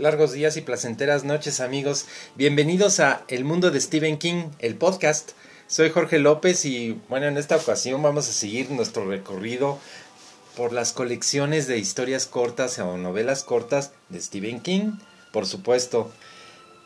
[0.00, 2.06] Largos días y placenteras noches amigos.
[2.34, 5.32] Bienvenidos a El Mundo de Stephen King, el podcast.
[5.66, 9.78] Soy Jorge López y bueno, en esta ocasión vamos a seguir nuestro recorrido
[10.56, 14.92] por las colecciones de historias cortas o novelas cortas de Stephen King,
[15.34, 16.10] por supuesto.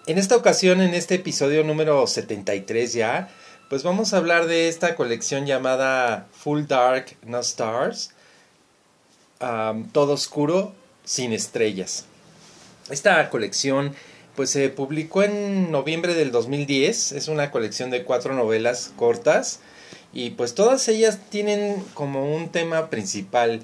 [0.08, 3.28] En esta ocasión, en este episodio número 73 ya,
[3.70, 8.10] pues vamos a hablar de esta colección llamada Full Dark No Stars,
[9.38, 10.74] Todo Oscuro
[11.04, 12.06] sin Estrellas.
[12.90, 13.94] Esta colección
[14.36, 19.60] pues se publicó en noviembre del 2010, es una colección de cuatro novelas cortas
[20.12, 23.62] y pues todas ellas tienen como un tema principal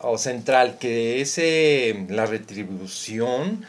[0.00, 3.64] o central que es eh, la retribución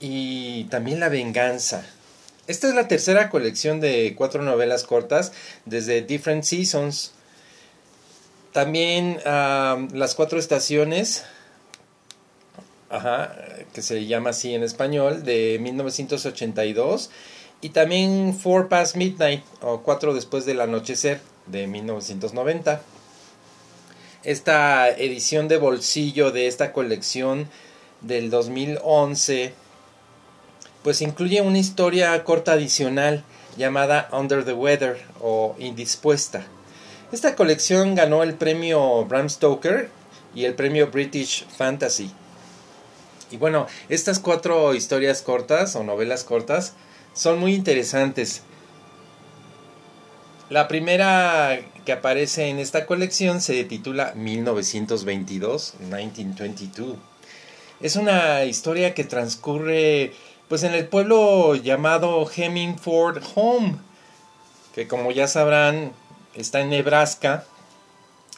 [0.00, 1.84] y también la venganza.
[2.46, 5.32] Esta es la tercera colección de cuatro novelas cortas
[5.66, 7.12] desde Different Seasons.
[8.52, 11.24] También las cuatro estaciones
[12.90, 13.34] ajá,
[13.72, 17.10] que se llama así en español, de 1982,
[17.60, 22.80] y también Four Past Midnight, o Cuatro después del anochecer, de 1990.
[24.24, 27.48] Esta edición de bolsillo de esta colección
[28.00, 29.52] del 2011,
[30.82, 33.24] pues incluye una historia corta adicional
[33.56, 36.44] llamada Under the Weather o Indispuesta.
[37.10, 39.88] Esta colección ganó el premio Bram Stoker
[40.34, 42.10] y el premio British Fantasy.
[43.30, 46.74] Y bueno, estas cuatro historias cortas o novelas cortas
[47.12, 48.42] son muy interesantes.
[50.50, 56.96] La primera que aparece en esta colección se titula 1922, 1922.
[57.80, 60.12] Es una historia que transcurre
[60.48, 63.76] pues en el pueblo llamado Hemingford Home,
[64.74, 65.92] que como ya sabrán
[66.34, 67.44] está en Nebraska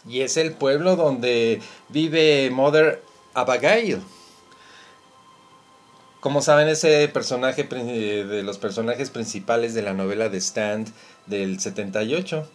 [0.08, 3.02] y es el pueblo donde vive Mother
[3.34, 4.02] Abigail.
[6.20, 10.92] Como saben, ese personaje de los personajes principales de la novela de Stand
[11.24, 12.46] del 78.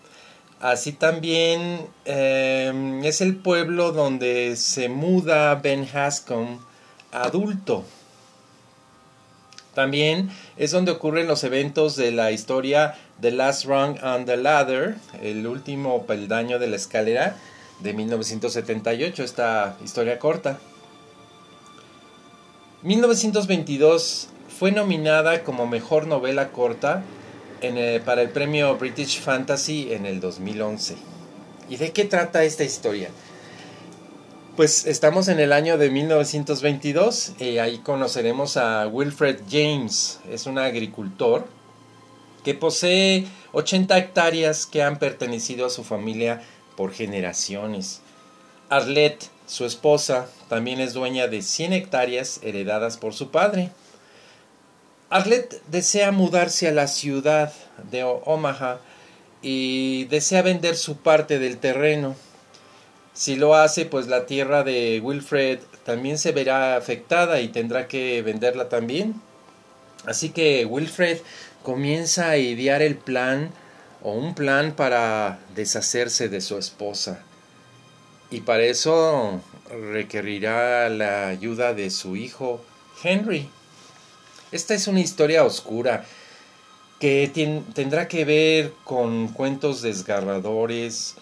[0.60, 6.60] Así también em, es el pueblo donde se muda Ben Hascom
[7.12, 7.84] adulto.
[9.74, 14.96] También es donde ocurren los eventos de la historia The Last Rung on the Ladder,
[15.24, 17.36] el último peldaño de la escalera
[17.80, 20.60] de 1978, esta historia corta.
[22.84, 27.04] 1922 fue nominada como mejor novela corta
[28.06, 30.96] para el premio British Fantasy en el 2011.
[31.70, 33.10] ¿Y de qué trata esta historia?
[34.56, 40.20] Pues estamos en el año de 1922 y ahí conoceremos a Wilfred James.
[40.32, 41.48] Es un agricultor
[42.44, 46.44] que posee 80 hectáreas que han pertenecido a su familia
[46.78, 48.02] por generaciones.
[48.70, 53.70] Arlette su esposa también es dueña de 100 hectáreas heredadas por su padre.
[55.10, 57.54] Arlette desea mudarse a la ciudad
[57.92, 58.80] de Omaha
[59.44, 62.16] y desea vender su parte del terreno.
[63.14, 68.24] Si lo hace, pues la tierra de Wilfred también se verá afectada y tendrá que
[68.24, 69.22] venderla también.
[70.06, 71.20] Así que Wilfred
[71.62, 73.52] comienza a idear el plan
[74.02, 77.24] o un plan para deshacerse de su esposa.
[78.32, 82.62] Y para eso requerirá la ayuda de su hijo
[83.04, 83.50] Henry.
[84.52, 86.06] Esta es una historia oscura
[87.00, 87.32] que
[87.74, 91.16] tendrá que ver con cuentos desgarradores,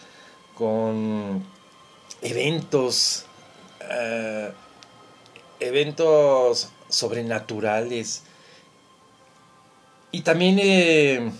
[0.55, 1.45] con
[2.21, 3.25] eventos,
[3.81, 4.51] eh,
[5.59, 8.23] eventos sobrenaturales.
[10.11, 11.31] Y también eh,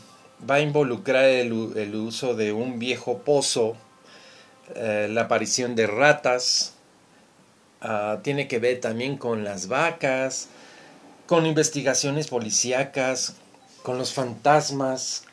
[0.50, 3.78] va a involucrar el uso de un viejo pozo
[4.76, 6.74] eh, la aparición de ratas,
[7.82, 10.48] ah, tiene que ver también con las vacas,
[11.28, 13.36] con investigaciones policíacas,
[13.84, 15.26] con los fantasmas,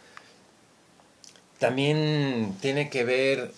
[1.59, 3.53] también tiene que ver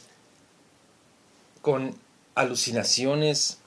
[1.63, 1.97] con
[2.35, 3.59] alucinaciones,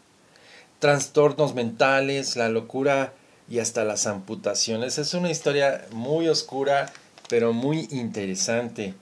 [0.80, 3.13] trastornos mentales, la locura
[3.50, 4.98] y hasta las amputaciones.
[4.98, 6.92] Es una historia muy oscura,
[7.30, 8.94] pero muy interesante.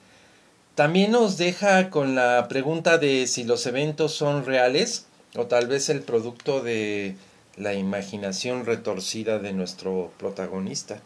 [0.74, 5.06] También nos deja con la pregunta de si los eventos son reales
[5.36, 7.14] o tal vez el producto de
[7.56, 11.00] la imaginación retorcida de nuestro protagonista.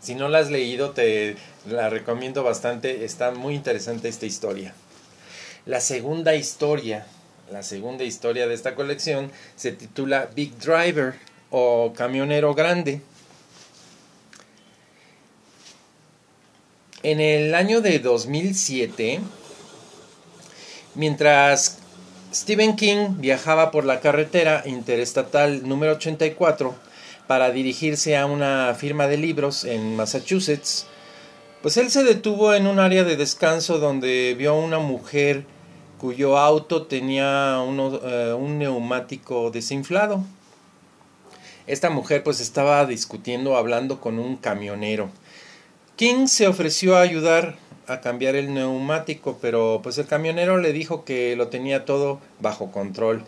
[0.00, 1.36] Si no la has leído, te
[1.66, 4.72] la recomiendo bastante, está muy interesante esta historia.
[5.66, 7.06] La segunda historia,
[7.50, 11.14] la segunda historia de esta colección se titula Big Driver
[11.50, 13.02] o Camionero Grande.
[17.04, 19.18] En el año de 2007,
[20.94, 21.78] mientras
[22.32, 26.74] Stephen King viajaba por la carretera interestatal número 84
[27.26, 30.86] para dirigirse a una firma de libros en Massachusetts.
[31.60, 35.44] Pues él se detuvo en un área de descanso donde vio a una mujer
[35.98, 40.22] cuyo auto tenía eh, un neumático desinflado.
[41.66, 45.10] Esta mujer pues estaba discutiendo, hablando con un camionero.
[46.02, 47.54] King se ofreció a ayudar
[47.86, 52.72] a cambiar el neumático, pero pues el camionero le dijo que lo tenía todo bajo
[52.72, 53.24] control.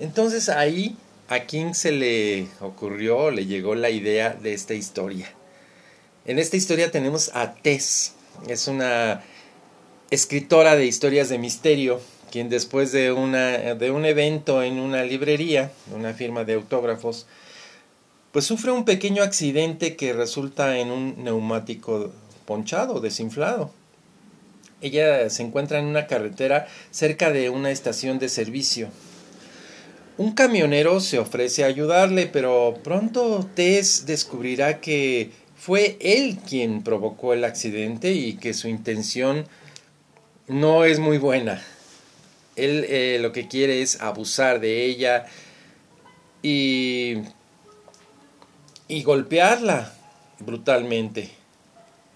[0.00, 0.96] Entonces ahí
[1.28, 5.32] a King se le ocurrió, le llegó la idea de esta historia.
[6.24, 8.16] En esta historia tenemos a Tess,
[8.48, 9.22] es una
[10.10, 12.00] escritora de historias de misterio,
[12.32, 17.28] quien después de, una, de un evento en una librería, una firma de autógrafos,
[18.32, 22.12] pues sufre un pequeño accidente que resulta en un neumático
[22.44, 23.70] ponchado, desinflado.
[24.80, 28.88] Ella se encuentra en una carretera cerca de una estación de servicio.
[30.18, 37.32] Un camionero se ofrece a ayudarle, pero pronto Tess descubrirá que fue él quien provocó
[37.32, 39.46] el accidente y que su intención
[40.46, 41.62] no es muy buena.
[42.56, 45.26] Él eh, lo que quiere es abusar de ella
[46.42, 47.18] y
[48.88, 49.92] y golpearla
[50.40, 51.30] brutalmente.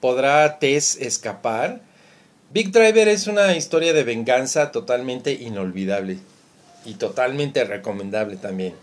[0.01, 1.83] ¿Podrá Tess escapar?
[2.51, 6.19] Big Driver es una historia de venganza totalmente inolvidable
[6.85, 8.75] y totalmente recomendable también.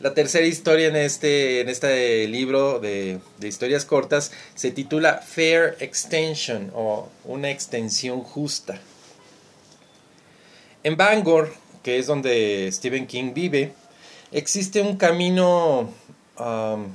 [0.00, 5.76] La tercera historia en este, en este libro de, de, historias cortas se titula Fair
[5.80, 8.80] Extension o una extensión justa.
[10.82, 11.52] En Bangor,
[11.82, 13.74] que es donde Stephen King vive,
[14.32, 15.90] existe un camino
[16.38, 16.86] um,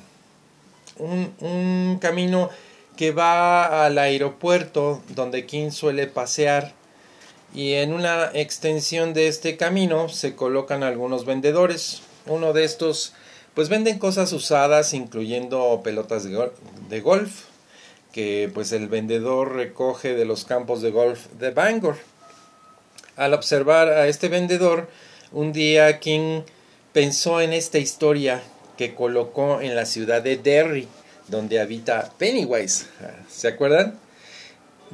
[1.00, 2.50] un, camino
[2.98, 6.74] que va al aeropuerto donde King suele pasear
[7.54, 12.02] y en una extensión de este camino se colocan algunos vendedores.
[12.26, 13.14] Uno de estos
[13.54, 16.52] pues venden cosas usadas incluyendo pelotas de,
[16.90, 17.44] de golf
[18.12, 21.98] que pues el vendedor recoge de los campos de golf de Bangor.
[23.18, 24.90] Al observar a este vendedor,
[25.32, 26.42] un día King
[26.94, 28.42] pensó en esta historia
[28.78, 30.88] que colocó en la ciudad de Derry,
[31.28, 32.86] donde habita Pennywise.
[33.30, 34.00] ¿Se acuerdan?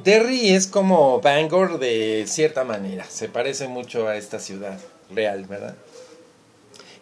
[0.02, 4.78] Derry es como Bangor de cierta manera, se parece mucho a esta ciudad
[5.10, 5.76] real, ¿verdad?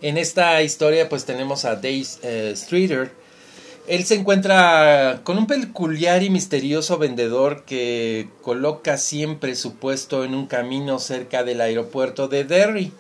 [0.03, 3.13] En esta historia pues tenemos a Dave eh, Streeter.
[3.87, 10.35] Él se encuentra con un peculiar y misterioso vendedor que coloca siempre su puesto en
[10.35, 12.93] un camino cerca del aeropuerto de Derry.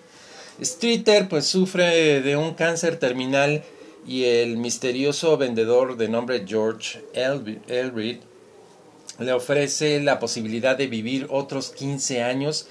[0.62, 3.62] Streeter pues sufre de un cáncer terminal
[4.07, 8.19] y el misterioso vendedor de nombre George Elrid
[9.19, 12.67] le ofrece la posibilidad de vivir otros 15 años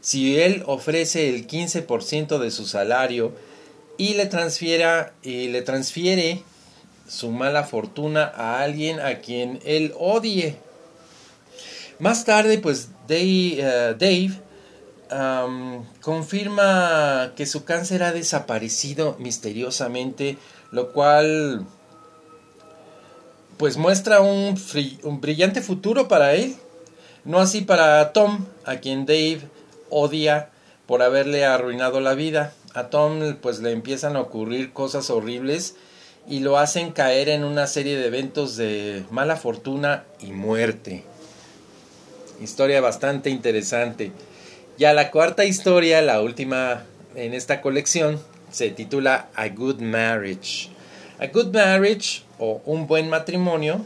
[0.00, 3.32] si él ofrece el 15% de su salario
[3.98, 6.42] y le transfiera y le transfiere
[7.08, 10.56] su mala fortuna a alguien a quien él odie.
[11.98, 14.32] Más tarde, pues Dave,
[16.00, 20.38] confirma que su cáncer ha desaparecido misteriosamente,
[20.72, 21.66] lo cual
[23.56, 24.58] pues muestra un,
[25.20, 26.56] brillante futuro para él.
[27.24, 29.40] No así para Tom, a quien Dave
[29.90, 30.50] odia
[30.86, 32.52] por haberle arruinado la vida.
[32.74, 35.76] A Tom pues le empiezan a ocurrir cosas horribles
[36.28, 41.04] y lo hacen caer en una serie de eventos de mala fortuna y muerte.
[42.40, 44.12] Historia bastante interesante.
[44.78, 50.68] Ya la cuarta historia, la última en esta colección, se titula A Good Marriage.
[51.18, 53.80] A Good Marriage o Un Buen Matrimonio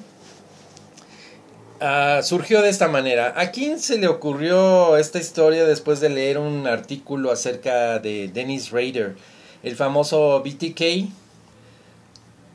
[1.80, 3.34] uh, surgió de esta manera.
[3.36, 8.72] ¿A quién se le ocurrió esta historia después de leer un artículo acerca de Dennis
[8.72, 9.14] Rader,
[9.62, 11.08] el famoso BTK,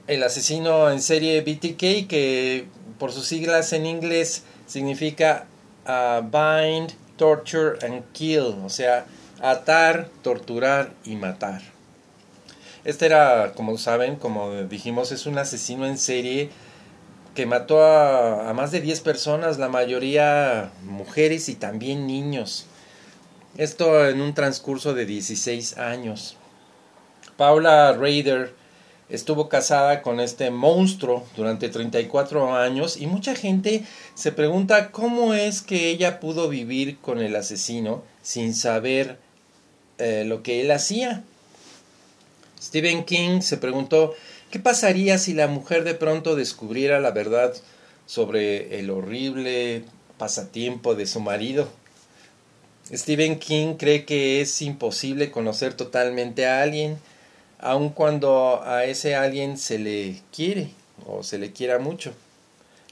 [0.08, 2.66] el asesino en serie BTK, que
[3.00, 5.46] por sus siglas en inglés significa
[5.88, 9.06] uh, Bind, torture and kill, o sea,
[9.42, 11.62] atar, torturar y matar.
[12.84, 16.50] Este era, como saben, como dijimos, es un asesino en serie
[17.34, 22.66] que mató a, más de 10 personas, la mayoría mujeres y también niños.
[23.58, 26.38] Esto en un transcurso de 16 años.
[27.38, 28.54] Paula Raider
[29.10, 33.84] estuvo casada con este monstruo durante 34 años y mucha gente
[34.16, 39.18] se pregunta cómo es que ella pudo vivir con el asesino sin saber
[39.98, 41.24] eh, lo que él hacía.
[42.62, 44.16] Stephen King se preguntó
[44.50, 47.54] qué pasaría si la mujer de pronto descubriera la verdad
[48.06, 49.84] sobre el horrible
[50.18, 51.70] pasatiempo de su marido.
[52.94, 56.98] Stephen King cree que es imposible conocer totalmente a alguien,
[57.60, 60.70] aun cuando a ese alguien se le quiere
[61.06, 62.14] o se le quiera mucho.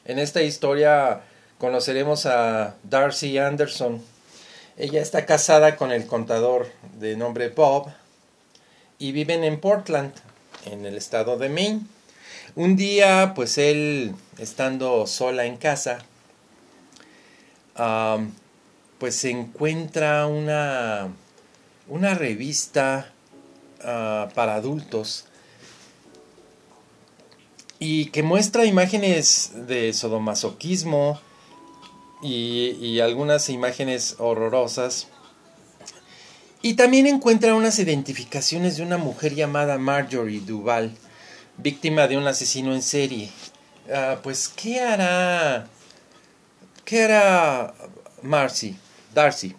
[0.06, 1.22] En esta historia
[1.58, 4.04] conoceremos a Darcy Anderson.
[4.78, 7.88] Ella está casada con el contador de nombre Bob
[9.00, 10.14] y viven en Portland,
[10.66, 11.82] en el estado de Maine.
[12.56, 16.00] Un día, pues él, estando sola en casa,
[19.00, 21.10] pues se encuentra una,
[21.88, 23.12] una revista
[23.84, 25.26] ah, para adultos
[27.86, 31.20] y que muestra imágenes de sodomasoquismo
[32.22, 35.10] y, algunas imágenes horrorosas.
[36.62, 40.96] Y también encuentra unas identificaciones de una mujer llamada Marjorie Duval,
[41.58, 43.30] víctima de un asesino en serie.
[43.94, 45.68] Ah, pues, ¿qué hará?
[46.86, 47.74] ¿Qué hará
[48.22, 48.78] Marcy?
[49.14, 49.58] Darcy?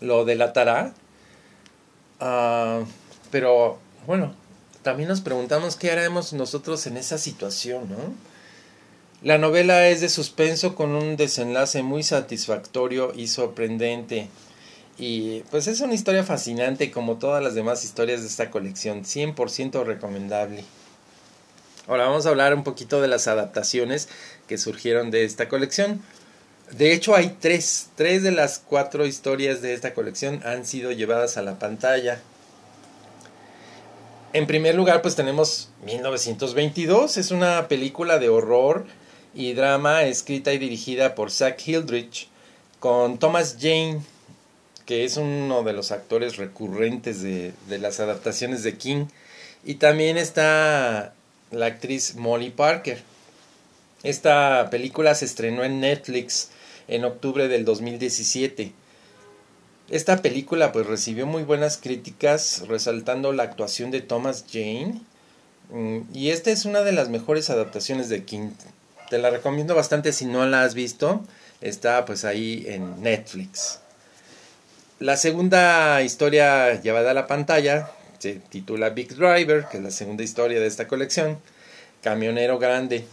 [0.00, 0.92] ¿Lo delatará?
[2.18, 2.80] Ah,
[3.30, 4.34] pero, bueno,
[4.82, 7.96] también nos preguntamos qué haremos nosotros en esa situación, ¿no?
[9.22, 14.28] La novela es de suspenso con un desenlace muy satisfactorio y sorprendente.
[14.96, 19.84] Y pues es una historia fascinante como todas las demás historias de esta colección, 100%
[19.84, 20.64] recomendable.
[21.88, 24.08] Ahora vamos a hablar un poquito de las adaptaciones
[24.46, 26.02] que surgieron de esta colección.
[26.70, 31.38] De hecho hay tres, tres de las cuatro historias de esta colección han sido llevadas
[31.38, 32.20] a la pantalla.
[34.34, 38.84] En primer lugar, pues tenemos 1922, es una película de horror
[39.34, 42.28] y drama escrita y dirigida por Zach Hildrich
[42.78, 44.02] con Thomas Jane,
[44.84, 49.06] que es uno de los actores recurrentes de, de las adaptaciones de King.
[49.64, 51.14] Y también está
[51.50, 53.02] la actriz Molly Parker.
[54.02, 56.50] Esta película se estrenó en Netflix
[56.86, 58.72] en octubre del 2017.
[59.90, 65.00] Esta película pues recibió muy buenas críticas resaltando la actuación de Thomas Jane
[65.70, 68.50] mm, y esta es una de las mejores adaptaciones de King.
[69.08, 71.24] Te la recomiendo bastante si no la has visto.
[71.62, 73.80] Está pues ahí en Netflix.
[74.98, 80.22] La segunda historia llevada a la pantalla se titula Big Driver, que es la segunda
[80.22, 81.38] historia de esta colección.
[82.02, 83.06] Camionero Grande.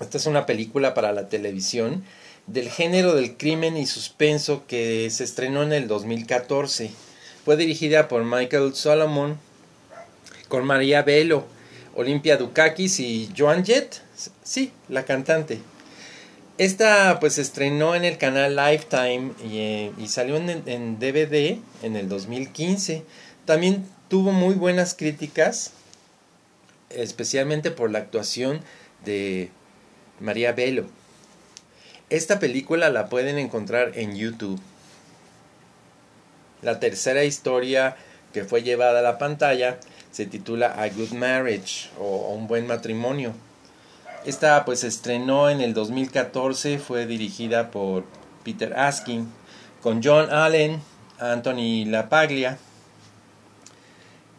[0.00, 2.04] Esta es una película para la televisión
[2.52, 6.90] del género del crimen y suspenso que se estrenó en el 2014.
[7.44, 9.38] Fue dirigida por Michael Solomon
[10.48, 11.46] con María Velo,
[11.94, 14.02] Olimpia Dukakis y Joan Jett,
[14.42, 15.60] sí, la cantante.
[16.58, 21.96] Esta pues se estrenó en el canal Lifetime y, eh, salió en, en, DVD en
[21.96, 23.04] el 2015.
[23.44, 25.72] También tuvo muy buenas críticas,
[26.90, 28.60] especialmente por la actuación
[29.04, 29.50] de
[30.18, 30.86] María Velo.
[32.10, 34.60] Esta película la pueden encontrar en YouTube.
[36.60, 37.96] La tercera historia
[38.32, 39.78] que fue llevada a la pantalla
[40.10, 43.32] se titula A Good Marriage o Un Buen Matrimonio.
[44.26, 48.04] Esta pues se estrenó en el 2014, fue dirigida por
[48.42, 49.28] Peter Askin,
[49.80, 50.82] con John Allen,
[51.20, 52.58] Anthony LaPaglia.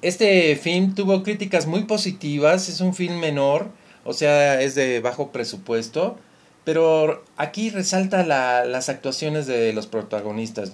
[0.02, 3.70] Este film tuvo críticas muy positivas, es un film menor,
[4.04, 6.18] o sea, es de bajo presupuesto,
[6.64, 10.72] pero aquí resalta la, las actuaciones de los protagonistas,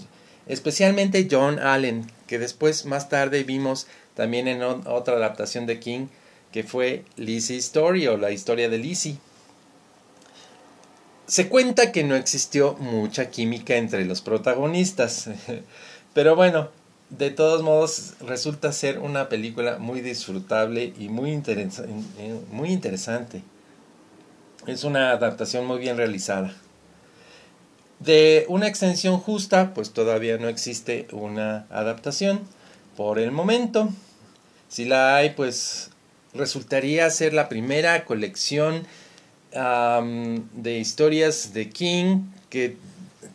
[0.47, 6.07] especialmente John Allen, que después más tarde vimos también en otra adaptación de King,
[6.51, 9.17] que fue Lizzie Story o la historia de Lizzie.
[11.27, 15.29] Se cuenta que no existió mucha química entre los protagonistas,
[16.13, 16.69] pero bueno,
[17.09, 21.41] de todos modos resulta ser una película muy disfrutable y muy,
[22.51, 23.43] muy interesante.
[24.67, 26.53] Es una adaptación muy bien realizada.
[27.99, 32.41] De una extensión justa, pues todavía no existe una adaptación
[32.97, 33.87] por el momento.
[34.67, 35.91] Si la hay, pues
[36.33, 38.85] resultaría ser la primera colección
[39.53, 42.75] de historias de King que,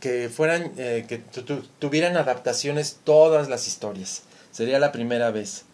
[0.01, 1.19] que fueran eh, que
[1.79, 4.23] tuvieran adaptaciones todas las historias.
[4.53, 5.65] Sería la primera vez.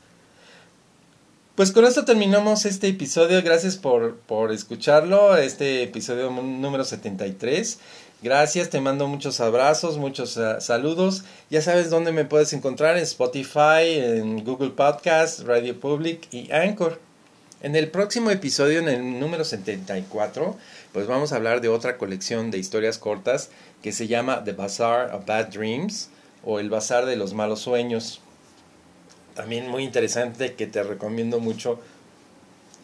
[1.59, 3.43] Pues con esto terminamos este episodio.
[3.43, 5.37] Gracias por, por escucharlo.
[5.37, 7.81] Este episodio número 73.
[8.23, 11.25] Gracias, te mando muchos abrazos, muchos uh, saludos.
[11.51, 17.01] Ya sabes dónde me puedes encontrar en Spotify, en Google Podcast, Radio Public y Anchor.
[17.61, 20.57] En el próximo episodio, en el número 74,
[20.93, 23.51] pues vamos a hablar de otra colección de historias cortas
[23.83, 26.11] que se llama The Bazaar of Bad Dreams
[26.45, 28.21] o El Bazar de los Malos Sueños
[29.39, 31.79] también muy interesante que te recomiendo mucho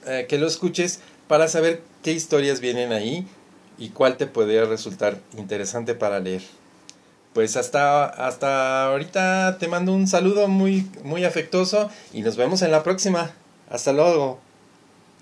[0.06, 3.26] eh, que lo escuches para saber qué historias vienen ahí
[3.76, 6.42] y cuál te puede resultar interesante para leer.
[7.32, 12.70] Pues hasta, hasta ahorita te mando un saludo muy, muy afectuoso y nos vemos en
[12.70, 13.32] la próxima.
[13.68, 14.38] Hasta luego.